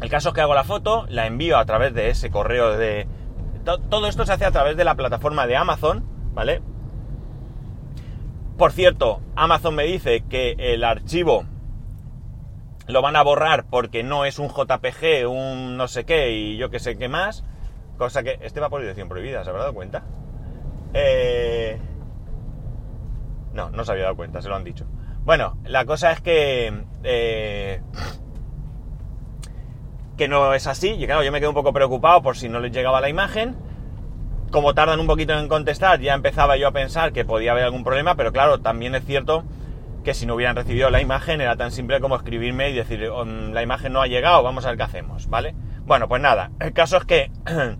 El 0.00 0.10
caso 0.10 0.30
es 0.30 0.34
que 0.34 0.40
hago 0.40 0.54
la 0.54 0.64
foto, 0.64 1.06
la 1.08 1.26
envío 1.26 1.56
a 1.56 1.64
través 1.64 1.94
de 1.94 2.10
ese 2.10 2.30
correo 2.30 2.76
de, 2.76 3.06
todo 3.64 4.06
esto 4.06 4.26
se 4.26 4.32
hace 4.32 4.44
a 4.44 4.50
través 4.50 4.76
de 4.76 4.84
la 4.84 4.94
plataforma 4.94 5.46
de 5.46 5.56
Amazon, 5.56 6.04
¿vale? 6.34 6.60
Por 8.58 8.72
cierto, 8.72 9.20
Amazon 9.34 9.74
me 9.74 9.84
dice 9.84 10.22
que 10.28 10.54
el 10.58 10.84
archivo 10.84 11.44
lo 12.86 13.02
van 13.02 13.16
a 13.16 13.22
borrar 13.22 13.64
porque 13.68 14.02
no 14.02 14.24
es 14.24 14.38
un 14.38 14.48
JPG, 14.48 15.28
un 15.28 15.76
no 15.76 15.88
sé 15.88 16.04
qué 16.04 16.32
y 16.32 16.56
yo 16.56 16.70
qué 16.70 16.78
sé 16.78 16.96
qué 16.96 17.08
más. 17.08 17.44
Cosa 17.96 18.22
que 18.22 18.38
este 18.42 18.60
va 18.60 18.68
por 18.68 18.80
dirección 18.80 19.08
prohibida, 19.08 19.42
¿se 19.42 19.50
habrá 19.50 19.62
dado 19.62 19.74
cuenta? 19.74 20.04
Eh... 20.92 21.80
No, 23.52 23.70
no 23.70 23.84
se 23.84 23.92
había 23.92 24.04
dado 24.04 24.16
cuenta, 24.16 24.42
se 24.42 24.48
lo 24.48 24.56
han 24.56 24.64
dicho. 24.64 24.84
Bueno, 25.24 25.56
la 25.64 25.84
cosa 25.84 26.12
es 26.12 26.20
que... 26.20 26.84
Eh, 27.02 27.80
que 30.16 30.28
no 30.28 30.54
es 30.54 30.66
así. 30.66 30.90
Y 30.90 31.06
claro, 31.06 31.22
yo 31.22 31.32
me 31.32 31.40
quedo 31.40 31.50
un 31.50 31.54
poco 31.54 31.72
preocupado 31.72 32.22
por 32.22 32.36
si 32.36 32.48
no 32.48 32.60
les 32.60 32.72
llegaba 32.72 33.00
la 33.00 33.08
imagen. 33.08 33.56
Como 34.50 34.74
tardan 34.74 35.00
un 35.00 35.06
poquito 35.06 35.32
en 35.38 35.48
contestar, 35.48 36.00
ya 36.00 36.14
empezaba 36.14 36.56
yo 36.56 36.68
a 36.68 36.72
pensar 36.72 37.12
que 37.12 37.24
podía 37.24 37.52
haber 37.52 37.64
algún 37.64 37.82
problema, 37.82 38.14
pero 38.14 38.32
claro, 38.32 38.60
también 38.60 38.94
es 38.94 39.04
cierto 39.04 39.44
que 40.04 40.14
si 40.14 40.26
no 40.26 40.34
hubieran 40.34 40.54
recibido 40.54 40.90
la 40.90 41.00
imagen 41.00 41.40
era 41.40 41.56
tan 41.56 41.72
simple 41.72 42.00
como 42.00 42.14
escribirme 42.14 42.70
y 42.70 42.74
decir, 42.74 43.00
la 43.00 43.62
imagen 43.62 43.92
no 43.92 44.02
ha 44.02 44.06
llegado, 44.06 44.42
vamos 44.42 44.64
a 44.64 44.68
ver 44.68 44.76
qué 44.76 44.82
hacemos, 44.84 45.28
¿vale? 45.28 45.54
Bueno, 45.86 46.08
pues 46.08 46.22
nada, 46.22 46.50
el 46.60 46.72
caso 46.72 46.98
es 46.98 47.04
que 47.04 47.30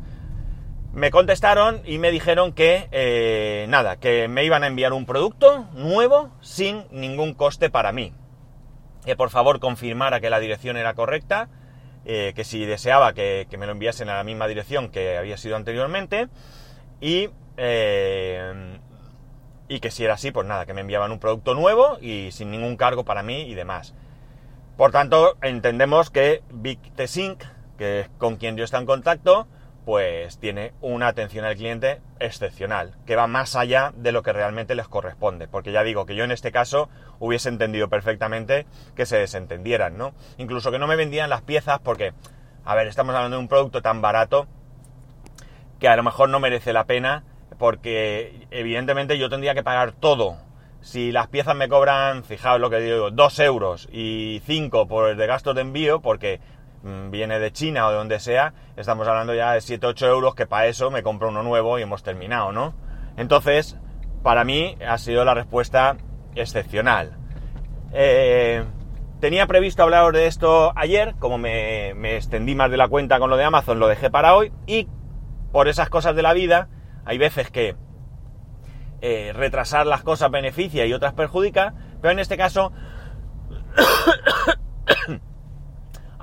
me 0.92 1.10
contestaron 1.10 1.82
y 1.84 1.98
me 1.98 2.10
dijeron 2.10 2.52
que, 2.52 2.88
eh, 2.90 3.66
nada, 3.68 3.96
que 3.96 4.26
me 4.26 4.44
iban 4.44 4.64
a 4.64 4.66
enviar 4.66 4.92
un 4.94 5.06
producto 5.06 5.68
nuevo 5.74 6.30
sin 6.40 6.84
ningún 6.90 7.34
coste 7.34 7.70
para 7.70 7.92
mí. 7.92 8.12
Que 9.04 9.16
por 9.16 9.30
favor 9.30 9.60
confirmara 9.60 10.20
que 10.20 10.30
la 10.30 10.40
dirección 10.40 10.76
era 10.76 10.94
correcta 10.94 11.50
eh, 12.04 12.32
que 12.34 12.44
si 12.44 12.64
deseaba 12.64 13.14
que, 13.14 13.46
me 13.58 13.66
lo 13.66 13.72
enviasen 13.72 14.08
a 14.08 14.16
la 14.16 14.24
misma 14.24 14.46
dirección 14.46 14.90
que 14.90 15.16
había 15.16 15.36
sido 15.36 15.56
anteriormente 15.56 16.28
y, 17.00 17.30
eh, 17.56 18.78
y 19.68 19.80
que 19.80 19.90
si 19.90 20.04
era 20.04 20.14
así, 20.14 20.30
pues 20.30 20.46
nada, 20.46 20.66
que 20.66 20.74
me 20.74 20.82
enviaban 20.82 21.12
un 21.12 21.18
producto 21.18 21.54
nuevo 21.54 21.98
y 22.00 22.30
sin 22.32 22.50
ningún 22.50 22.76
cargo 22.76 23.04
para 23.04 23.22
mí 23.22 23.42
y 23.42 23.54
demás. 23.54 23.94
Por 24.76 24.90
tanto, 24.90 25.36
entendemos 25.40 26.10
que 26.10 26.42
Big 26.50 26.78
Sync, 27.06 27.44
que 27.78 28.00
es 28.00 28.08
con 28.18 28.36
quien 28.36 28.56
yo 28.56 28.64
estoy 28.64 28.80
en 28.80 28.86
contacto, 28.86 29.46
pues 29.84 30.38
tiene 30.38 30.72
una 30.80 31.08
atención 31.08 31.44
al 31.44 31.56
cliente 31.56 32.00
excepcional, 32.18 32.94
que 33.06 33.16
va 33.16 33.26
más 33.26 33.54
allá 33.54 33.92
de 33.96 34.12
lo 34.12 34.22
que 34.22 34.32
realmente 34.32 34.74
les 34.74 34.88
corresponde. 34.88 35.46
Porque 35.46 35.72
ya 35.72 35.82
digo 35.82 36.06
que 36.06 36.14
yo 36.14 36.24
en 36.24 36.30
este 36.30 36.52
caso 36.52 36.88
hubiese 37.18 37.50
entendido 37.50 37.88
perfectamente 37.88 38.66
que 38.96 39.06
se 39.06 39.18
desentendieran, 39.18 39.98
¿no? 39.98 40.14
Incluso 40.38 40.70
que 40.70 40.78
no 40.78 40.86
me 40.86 40.96
vendían 40.96 41.28
las 41.28 41.42
piezas 41.42 41.80
porque, 41.80 42.12
a 42.64 42.74
ver, 42.74 42.86
estamos 42.86 43.14
hablando 43.14 43.36
de 43.36 43.42
un 43.42 43.48
producto 43.48 43.82
tan 43.82 44.00
barato 44.00 44.46
que 45.78 45.88
a 45.88 45.96
lo 45.96 46.02
mejor 46.02 46.30
no 46.30 46.40
merece 46.40 46.72
la 46.72 46.84
pena 46.84 47.24
porque 47.58 48.46
evidentemente 48.50 49.18
yo 49.18 49.28
tendría 49.28 49.54
que 49.54 49.62
pagar 49.62 49.92
todo. 49.92 50.38
Si 50.80 51.12
las 51.12 51.28
piezas 51.28 51.56
me 51.56 51.68
cobran, 51.68 52.24
fijaos 52.24 52.60
lo 52.60 52.68
que 52.70 52.78
digo, 52.78 53.10
2 53.10 53.38
euros 53.40 53.88
y 53.92 54.42
5 54.44 54.86
por 54.86 55.10
el 55.10 55.16
de 55.16 55.26
gastos 55.26 55.54
de 55.54 55.62
envío, 55.62 56.00
porque 56.00 56.40
viene 56.84 57.38
de 57.38 57.52
China 57.52 57.86
o 57.86 57.90
de 57.90 57.96
donde 57.96 58.20
sea, 58.20 58.52
estamos 58.76 59.08
hablando 59.08 59.34
ya 59.34 59.52
de 59.52 59.60
7-8 59.60 60.06
euros 60.06 60.34
que 60.34 60.46
para 60.46 60.66
eso 60.66 60.90
me 60.90 61.02
compro 61.02 61.28
uno 61.28 61.42
nuevo 61.42 61.78
y 61.78 61.82
hemos 61.82 62.02
terminado, 62.02 62.52
¿no? 62.52 62.74
Entonces, 63.16 63.78
para 64.22 64.44
mí 64.44 64.76
ha 64.86 64.98
sido 64.98 65.24
la 65.24 65.34
respuesta 65.34 65.96
excepcional. 66.34 67.16
Eh, 67.92 68.64
tenía 69.20 69.46
previsto 69.46 69.82
hablaros 69.82 70.12
de 70.12 70.26
esto 70.26 70.72
ayer, 70.76 71.14
como 71.18 71.38
me, 71.38 72.16
extendí 72.16 72.54
más 72.54 72.70
de 72.70 72.76
la 72.76 72.88
cuenta 72.88 73.18
con 73.18 73.30
lo 73.30 73.36
de 73.36 73.44
Amazon, 73.44 73.78
lo 73.78 73.88
dejé 73.88 74.10
para 74.10 74.34
hoy 74.34 74.52
y 74.66 74.88
por 75.52 75.68
esas 75.68 75.88
cosas 75.88 76.14
de 76.14 76.22
la 76.22 76.34
vida, 76.34 76.68
hay 77.06 77.16
veces 77.16 77.50
que 77.50 77.76
eh, 79.00 79.32
retrasar 79.34 79.86
las 79.86 80.02
cosas 80.02 80.30
beneficia 80.30 80.84
y 80.84 80.92
otras 80.92 81.14
perjudica, 81.14 81.74
pero 82.02 82.12
en 82.12 82.18
este 82.18 82.36
caso 82.36 82.72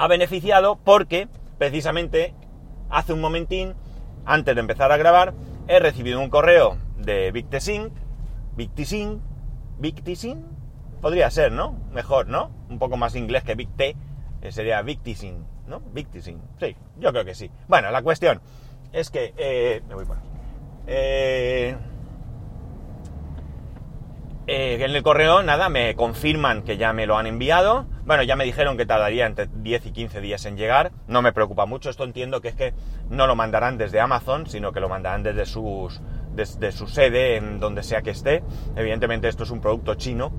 ha 0.02 0.08
beneficiado 0.08 0.80
porque 0.84 1.28
precisamente 1.60 2.34
hace 2.90 3.14
un 3.14 3.22
momentín, 3.22 3.76
antes 4.26 4.56
de 4.56 4.62
empezar 4.62 4.92
a 4.92 4.98
grabar, 4.98 5.36
he 5.68 5.78
recibido 5.78 6.20
un 6.20 6.32
correo 6.32 6.76
de 6.98 7.32
Victisync, 7.32 7.94
Victisync, 8.56 9.22
Victisync, 9.78 10.44
podría 11.02 11.30
ser, 11.30 11.52
¿no? 11.52 11.74
Mejor, 11.92 12.28
¿no? 12.28 12.50
Un 12.68 12.80
poco 12.80 12.98
más 12.98 13.16
inglés 13.16 13.44
que 13.44 13.54
Victe, 13.54 13.96
sería 14.50 14.82
Victisync, 14.82 15.38
¿no? 15.68 15.82
Victisync, 15.94 16.42
sí, 16.60 16.76
yo 16.98 17.12
creo 17.12 17.24
que 17.24 17.36
sí. 17.36 17.52
Bueno, 17.68 17.92
la 17.92 18.02
cuestión 18.02 18.42
es 18.92 19.12
que... 19.12 19.36
Eh, 19.38 19.84
me 19.88 19.94
voy 19.94 20.06
por. 20.06 20.18
Eh, 20.88 21.78
en 24.48 24.82
el 24.82 25.04
correo, 25.04 25.44
nada, 25.44 25.70
me 25.70 25.96
confirman 25.96 26.64
que 26.64 26.78
ya 26.78 26.94
me 26.94 27.06
lo 27.06 27.18
han 27.18 27.28
enviado 27.28 27.86
bueno, 28.04 28.24
ya 28.24 28.36
me 28.36 28.44
dijeron 28.44 28.78
que 28.78 28.86
tardaría 28.86 29.28
entre 29.28 29.48
10 29.48 29.86
y 29.86 29.92
15 29.92 30.22
días 30.22 30.46
en 30.46 30.58
llegar. 30.58 30.92
No 31.08 31.22
me 31.22 31.34
preocupa 31.34 31.66
mucho. 31.66 31.90
Esto 31.90 32.04
entiendo 32.04 32.42
que 32.42 32.50
es 32.50 32.56
que 32.56 32.74
no 33.10 33.28
lo 33.28 33.36
mandarán 33.36 33.78
desde 33.78 34.00
Amazon, 34.00 34.48
sino 34.48 34.72
que 34.72 34.80
lo 34.80 34.90
mandarán 34.90 35.22
desde, 35.24 35.46
sus, 35.46 36.02
desde 36.34 36.72
su 36.72 36.88
sede, 36.88 37.38
en 37.38 37.60
donde 37.60 37.84
sea 37.84 38.02
que 38.02 38.10
esté. 38.10 38.44
Evidentemente 38.76 39.28
esto 39.28 39.44
es 39.44 39.52
un 39.52 39.62
producto 39.62 39.96
chino. 39.96 40.32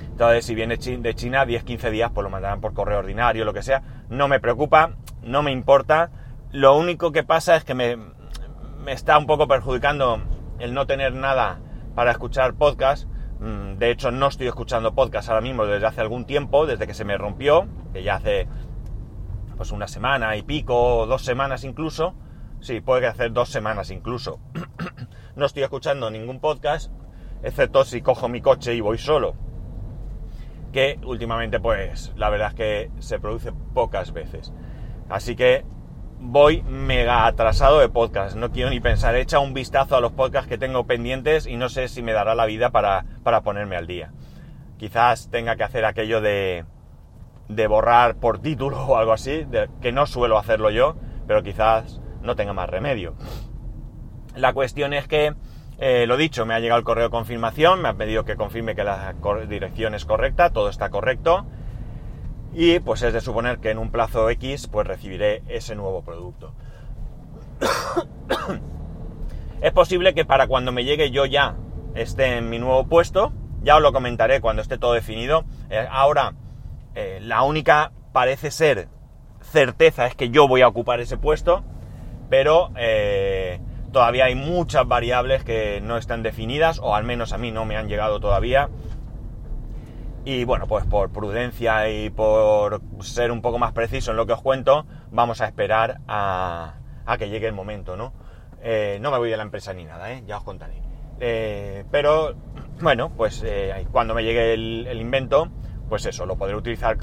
Entonces, 0.00 0.44
si 0.44 0.54
viene 0.54 0.78
de 0.78 1.14
China, 1.14 1.44
10-15 1.44 1.90
días, 1.90 2.10
pues 2.12 2.24
lo 2.24 2.30
mandarán 2.30 2.60
por 2.60 2.72
correo 2.72 2.98
ordinario, 2.98 3.44
lo 3.44 3.52
que 3.52 3.62
sea. 3.62 3.82
No 4.08 4.26
me 4.26 4.40
preocupa, 4.40 4.96
no 5.22 5.42
me 5.42 5.52
importa. 5.52 6.10
Lo 6.50 6.76
único 6.76 7.12
que 7.12 7.24
pasa 7.24 7.56
es 7.56 7.64
que 7.64 7.74
me, 7.74 7.98
me 8.84 8.92
está 8.92 9.18
un 9.18 9.26
poco 9.26 9.46
perjudicando 9.46 10.22
el 10.58 10.72
no 10.72 10.86
tener 10.86 11.12
nada 11.12 11.60
para 11.94 12.10
escuchar 12.10 12.54
podcast 12.54 13.08
Mm, 13.42 13.76
de 13.78 13.90
hecho, 13.90 14.12
no 14.12 14.28
estoy 14.28 14.46
escuchando 14.46 14.94
podcast 14.94 15.28
ahora 15.28 15.40
mismo 15.40 15.66
desde 15.66 15.84
hace 15.84 16.00
algún 16.00 16.26
tiempo, 16.26 16.64
desde 16.64 16.86
que 16.86 16.94
se 16.94 17.04
me 17.04 17.18
rompió, 17.18 17.66
que 17.92 18.04
ya 18.04 18.14
hace 18.14 18.46
pues 19.56 19.72
una 19.72 19.88
semana 19.88 20.36
y 20.36 20.42
pico, 20.42 21.06
dos 21.06 21.24
semanas 21.24 21.64
incluso. 21.64 22.14
Sí, 22.60 22.80
puede 22.80 23.00
que 23.00 23.06
hacer 23.08 23.32
dos 23.32 23.48
semanas 23.48 23.90
incluso. 23.90 24.38
no 25.36 25.44
estoy 25.44 25.64
escuchando 25.64 26.08
ningún 26.08 26.38
podcast, 26.38 26.92
excepto 27.42 27.84
si 27.84 28.00
cojo 28.00 28.28
mi 28.28 28.40
coche 28.40 28.76
y 28.76 28.80
voy 28.80 28.96
solo. 28.96 29.34
Que 30.72 31.00
últimamente, 31.04 31.58
pues, 31.58 32.12
la 32.14 32.30
verdad 32.30 32.50
es 32.50 32.54
que 32.54 32.90
se 33.00 33.18
produce 33.18 33.52
pocas 33.74 34.12
veces. 34.12 34.52
Así 35.08 35.34
que 35.34 35.66
voy 36.22 36.62
mega 36.62 37.26
atrasado 37.26 37.80
de 37.80 37.88
podcast. 37.88 38.36
No 38.36 38.52
quiero 38.52 38.70
ni 38.70 38.80
pensar. 38.80 39.14
He 39.16 39.20
echado 39.20 39.42
un 39.42 39.54
vistazo 39.54 39.96
a 39.96 40.00
los 40.00 40.12
podcasts 40.12 40.48
que 40.48 40.56
tengo 40.56 40.86
pendientes 40.86 41.46
y 41.46 41.56
no 41.56 41.68
sé 41.68 41.88
si 41.88 42.02
me 42.02 42.12
dará 42.12 42.34
la 42.34 42.46
vida 42.46 42.70
para, 42.70 43.04
ponerme 43.42 43.76
al 43.76 43.86
día. 43.86 44.12
Quizás 44.78 45.30
tenga 45.30 45.56
que 45.56 45.64
hacer 45.64 45.84
aquello 45.84 46.20
de, 46.20 46.64
de 47.48 47.66
borrar 47.66 48.16
por 48.16 48.40
título 48.40 48.80
o 48.86 48.96
algo 48.96 49.12
así, 49.12 49.46
que 49.80 49.92
no 49.92 50.06
suelo 50.06 50.38
hacerlo 50.38 50.70
yo, 50.70 50.96
pero 51.26 51.42
quizás 51.42 52.00
no 52.22 52.36
tenga 52.36 52.52
más 52.52 52.70
remedio. 52.70 53.14
La 54.36 54.52
cuestión 54.52 54.94
es 54.94 55.08
que, 55.08 55.34
eh, 55.78 56.06
lo 56.06 56.16
dicho, 56.16 56.46
me 56.46 56.54
ha 56.54 56.60
llegado 56.60 56.78
el 56.78 56.84
correo 56.84 57.04
de 57.04 57.10
confirmación, 57.10 57.82
me 57.82 57.88
ha 57.88 57.94
pedido 57.94 58.24
que 58.24 58.36
confirme 58.36 58.74
que 58.74 58.84
la 58.84 59.14
dirección 59.48 59.94
es 59.94 60.04
correcta, 60.04 60.50
todo 60.50 60.68
está 60.68 60.88
correcto 60.88 61.46
y 62.52 62.78
pues 62.80 63.02
es 63.02 63.12
de 63.12 63.20
suponer 63.20 63.58
que 63.58 63.70
en 63.70 63.78
un 63.78 63.90
plazo 63.90 64.28
X 64.30 64.68
pues 64.68 64.86
recibiré 64.86 65.42
ese 65.48 65.74
nuevo 65.74 66.02
producto. 66.02 66.54
es 69.60 69.72
posible 69.72 70.14
que 70.14 70.24
para 70.24 70.46
cuando 70.46 70.72
me 70.72 70.84
llegue 70.84 71.10
yo 71.10 71.26
ya 71.26 71.56
esté 71.94 72.38
en 72.38 72.50
mi 72.50 72.58
nuevo 72.58 72.86
puesto, 72.86 73.32
ya 73.62 73.76
os 73.76 73.82
lo 73.82 73.92
comentaré 73.92 74.40
cuando 74.40 74.62
esté 74.62 74.78
todo 74.78 74.92
definido. 74.92 75.44
Eh, 75.70 75.86
ahora, 75.90 76.34
eh, 76.94 77.18
la 77.22 77.42
única 77.42 77.92
parece 78.12 78.50
ser 78.50 78.88
certeza 79.40 80.06
es 80.06 80.14
que 80.14 80.30
yo 80.30 80.48
voy 80.48 80.62
a 80.62 80.68
ocupar 80.68 81.00
ese 81.00 81.16
puesto, 81.16 81.64
pero 82.28 82.70
eh, 82.76 83.60
todavía 83.92 84.26
hay 84.26 84.34
muchas 84.34 84.86
variables 84.86 85.44
que 85.44 85.80
no 85.82 85.96
están 85.96 86.22
definidas, 86.22 86.78
o 86.78 86.94
al 86.94 87.04
menos 87.04 87.32
a 87.32 87.38
mí 87.38 87.50
no 87.50 87.64
me 87.64 87.76
han 87.76 87.88
llegado 87.88 88.20
todavía. 88.20 88.68
Y 90.24 90.44
bueno, 90.44 90.66
pues 90.66 90.84
por 90.86 91.10
prudencia 91.10 91.88
y 91.90 92.10
por 92.10 92.80
ser 93.00 93.32
un 93.32 93.42
poco 93.42 93.58
más 93.58 93.72
preciso 93.72 94.12
en 94.12 94.16
lo 94.16 94.26
que 94.26 94.32
os 94.34 94.42
cuento, 94.42 94.86
vamos 95.10 95.40
a 95.40 95.46
esperar 95.46 96.00
a, 96.06 96.74
que 97.18 97.28
llegue 97.28 97.48
el 97.48 97.54
momento, 97.54 97.96
¿no? 97.96 98.12
Eh, 98.62 98.98
no 99.00 99.10
me 99.10 99.18
voy 99.18 99.30
de 99.30 99.36
la 99.36 99.42
empresa 99.42 99.72
ni 99.72 99.84
nada, 99.84 100.12
¿eh? 100.12 100.22
ya 100.26 100.38
os 100.38 100.44
contaré. 100.44 100.80
pero 101.90 102.34
bueno, 102.80 103.10
pues 103.16 103.44
cuando 103.90 104.14
me 104.14 104.22
llegue 104.22 104.54
el, 104.54 104.86
el 104.88 105.00
invento, 105.00 105.48
pues 105.88 106.06
eso, 106.06 106.24
lo 106.24 106.36
podré 106.36 106.54
utilizar 106.54 106.96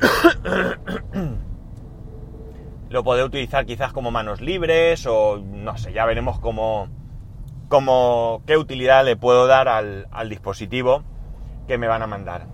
lo 2.90 3.04
podré 3.04 3.24
utilizar 3.24 3.66
quizás 3.66 3.92
como 3.92 4.10
manos 4.10 4.40
libres 4.40 5.06
o 5.06 5.38
no 5.38 5.76
sé, 5.78 5.92
ya 5.92 6.04
veremos 6.06 6.40
cómo, 6.40 6.88
cómo 7.68 8.42
qué 8.46 8.56
utilidad 8.56 9.04
le 9.04 9.16
puedo 9.16 9.46
dar 9.46 9.68
al, 9.68 10.08
dispositivo 10.28 11.04
que 11.70 11.78
me 11.78 11.86
van 11.86 12.02
a 12.02 12.08
mandar. 12.08 12.46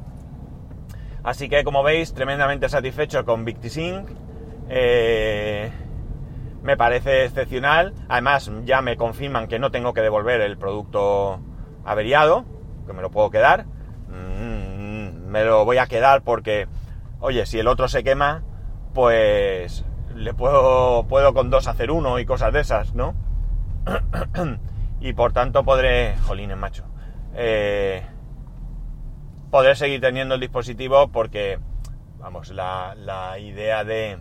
Así 1.25 1.49
que 1.49 1.65
como 1.65 1.83
veis, 1.83 2.13
tremendamente 2.13 2.69
satisfecho 2.69 3.25
con 3.25 3.47
VictiSync. 3.47 4.11
Eh, 4.69 5.73
me 6.63 6.77
parece 6.77 7.25
excepcional. 7.25 7.95
Además, 8.11 8.53
ya 8.67 8.83
me 8.83 8.99
confirman 8.99 9.49
que 9.49 9.59
no 9.59 9.71
tengo 9.71 9.95
que 9.95 10.03
devolver 10.03 10.43
el 10.43 10.59
producto 10.59 11.41
averiado, 11.87 12.45
que 12.87 12.93
me 12.93 13.01
lo 13.01 13.11
puedo 13.11 13.31
quedar. 13.31 13.65
Mm, 14.09 15.31
me 15.31 15.45
lo 15.45 15.65
voy 15.65 15.79
a 15.79 15.87
quedar 15.87 16.21
porque, 16.21 16.69
oye, 17.21 17.47
si 17.47 17.59
el 17.59 17.69
otro 17.69 17.89
se 17.89 18.05
quema, 18.05 18.43
pues 18.93 19.87
le 20.15 20.35
puedo, 20.35 21.07
puedo 21.09 21.33
con 21.33 21.49
dos 21.49 21.69
hacer 21.69 21.91
uno 21.91 22.19
y 22.19 22.27
cosas 22.27 22.53
de 22.53 22.61
esas, 22.61 22.95
¿no? 22.95 23.15
y 25.01 25.15
por 25.15 25.33
tanto 25.33 25.65
podré, 25.65 26.17
jolines 26.27 26.59
macho, 26.59 26.85
eh, 27.35 28.05
podré 29.57 29.75
seguir 29.75 30.03
teniendo 30.03 30.35
el 30.35 30.41
dispositivo 30.43 31.09
porque, 31.09 31.59
vamos, 32.19 32.51
la, 32.51 32.95
la, 32.95 33.39
idea 33.39 33.85
de 33.85 34.19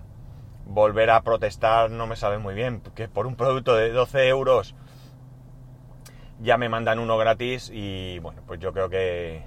volver 0.66 1.10
a 1.10 1.24
protestar 1.24 1.92
no 1.92 2.08
me 2.08 2.16
sabe 2.16 2.38
muy 2.38 2.56
bien, 2.56 2.80
porque 2.80 3.10
por 3.10 3.28
un 3.28 3.36
producto 3.36 3.76
de 3.76 3.92
12 3.92 4.30
euros 4.30 4.76
ya 6.40 6.58
me 6.58 6.70
mandan 6.70 7.00
uno 7.00 7.18
gratis 7.18 7.70
y 7.70 8.18
bueno, 8.20 8.44
pues 8.48 8.62
yo 8.62 8.72
creo 8.72 8.88
que, 8.88 9.44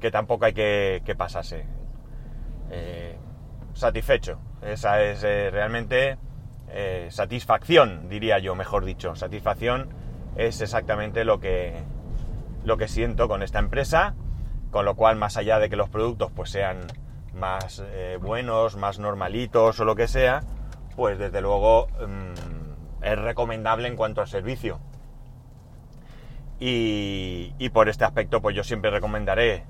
que 0.00 0.10
tampoco 0.10 0.44
hay 0.44 0.54
que, 0.54 1.02
que 1.04 1.14
pasarse. 1.14 1.66
Eh, 2.72 3.16
satisfecho. 3.74 4.40
Esa 4.60 5.04
es 5.04 5.22
eh, 5.22 5.50
realmente 5.52 6.18
eh, 6.68 7.06
satisfacción, 7.12 8.08
diría 8.08 8.40
yo, 8.40 8.56
mejor 8.56 8.84
dicho. 8.84 9.14
Satisfacción 9.14 9.90
es 10.34 10.60
exactamente 10.62 11.24
lo 11.24 11.38
que, 11.38 11.74
lo 12.64 12.76
que 12.76 12.88
siento 12.88 13.28
con 13.28 13.44
esta 13.44 13.60
empresa, 13.60 14.16
con 14.70 14.84
lo 14.84 14.94
cual, 14.94 15.16
más 15.16 15.36
allá 15.36 15.58
de 15.58 15.70
que 15.70 15.76
los 15.76 15.88
productos 15.88 16.30
pues, 16.34 16.50
sean 16.50 16.86
más 17.34 17.82
eh, 17.84 18.18
buenos, 18.20 18.76
más 18.76 18.98
normalitos 18.98 19.78
o 19.80 19.84
lo 19.84 19.94
que 19.94 20.08
sea, 20.08 20.42
pues 20.96 21.18
desde 21.18 21.40
luego 21.40 21.88
mm, 21.88 23.04
es 23.04 23.18
recomendable 23.18 23.88
en 23.88 23.96
cuanto 23.96 24.20
al 24.20 24.28
servicio. 24.28 24.80
Y, 26.60 27.68
por 27.72 27.88
este 27.88 28.04
aspecto, 28.04 28.42
pues 28.42 28.56
yo 28.56 28.64
siempre 28.64 28.90
recomendaré 28.90 29.64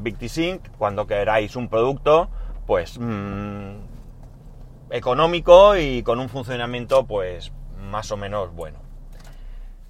VictiSync 0.00 0.68
cuando 0.76 1.06
queráis 1.06 1.56
un 1.56 1.68
producto 1.68 2.28
pues 2.66 2.98
mm, 2.98 3.78
económico 4.90 5.76
y 5.76 6.02
con 6.02 6.20
un 6.20 6.28
funcionamiento 6.28 7.06
pues 7.06 7.52
más 7.78 8.10
o 8.12 8.16
menos 8.16 8.52
bueno. 8.54 8.80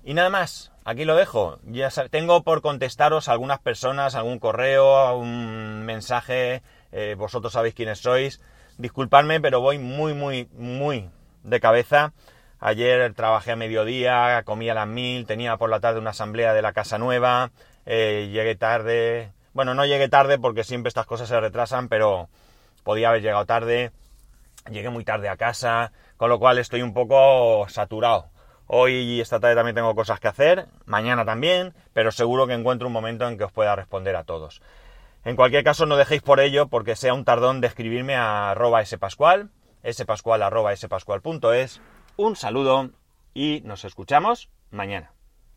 Y 0.05 0.15
nada 0.15 0.31
más, 0.31 0.73
aquí 0.89 1.05
lo 1.05 1.17
dejo. 1.17 1.59
Ya 1.65 1.91
tengo 2.11 2.43
por 2.43 2.63
contestaros 2.63 3.29
a 3.29 3.33
algunas 3.33 3.59
personas, 3.59 4.15
algún 4.15 4.39
correo, 4.39 5.17
un 5.19 5.83
mensaje, 5.85 6.63
eh, 6.93 7.15
vosotros 7.17 7.53
sabéis 7.53 7.75
quiénes 7.75 7.99
sois. 7.99 8.41
Disculpadme, 8.79 9.41
pero 9.41 9.61
voy 9.61 9.79
muy, 9.79 10.15
muy, 10.15 10.49
muy 10.53 11.11
de 11.43 11.61
cabeza. 11.61 12.15
Ayer 12.59 13.13
trabajé 13.13 13.53
a 13.53 13.57
mediodía, 13.57 14.43
comí 14.45 14.71
a 14.71 14.75
las 14.75 14.89
mil, 14.89 15.27
tenía 15.27 15.59
por 15.59 15.69
la 15.69 15.81
tarde 15.81 16.01
una 16.01 16.11
asamblea 16.11 16.55
de 16.55 16.63
la 16.63 16.73
Casa 16.73 16.97
Nueva, 16.97 17.51
eh, 17.85 18.31
llegué 18.33 18.57
tarde. 18.57 19.33
Bueno, 19.53 19.75
no 19.75 19.85
llegué 19.85 20.09
tarde 20.09 20.39
porque 20.39 20.65
siempre 20.65 20.89
estas 20.89 21.07
cosas 21.07 21.29
se 21.29 21.39
retrasan, 21.39 21.89
pero 21.89 22.29
podía 22.83 23.11
haber 23.11 23.21
llegado 23.21 23.45
tarde, 23.45 23.93
llegué 24.71 24.89
muy 24.89 25.05
tarde 25.05 25.29
a 25.29 25.37
casa, 25.37 25.93
con 26.17 26.31
lo 26.31 26.39
cual 26.39 26.59
estoy 26.59 26.81
un 26.81 26.95
poco 26.95 27.69
saturado. 27.69 28.31
Hoy 28.71 28.93
y 28.93 29.21
esta 29.23 29.41
tarde 29.41 29.55
también 29.57 29.75
tengo 29.75 29.95
cosas 29.95 30.21
que 30.21 30.29
hacer, 30.29 30.67
mañana 30.85 31.25
también, 31.25 31.73
pero 31.95 32.13
seguro 32.13 32.47
que 32.47 32.53
encuentro 32.53 32.87
un 32.87 32.93
momento 32.93 33.27
en 33.27 33.39
que 33.39 33.45
os 33.45 33.53
pueda 33.53 33.75
responder 33.75 34.15
a 34.15 34.25
todos. 34.25 34.61
En 35.25 35.37
cualquier 35.37 35.65
caso, 35.65 35.87
no 35.87 35.97
dejéis 35.97 36.21
por 36.21 36.39
ello 36.39 36.69
porque 36.69 36.95
sea 36.95 37.15
un 37.15 37.25
tardón 37.25 37.63
de 37.63 37.67
escribirme 37.67 38.15
a 38.15 38.51
arroba 38.51 38.85
spascual, 38.85 39.51
spascual 39.91 40.43
arroba 40.43 40.77
spascual.es. 40.77 41.81
Un 42.17 42.37
saludo 42.37 42.91
y 43.33 43.63
nos 43.65 43.87
escuchamos 43.87 44.51
mañana. 44.71 45.13